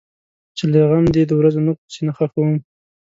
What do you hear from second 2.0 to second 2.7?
خښوم.